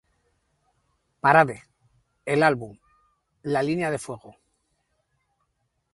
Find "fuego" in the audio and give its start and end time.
3.99-4.35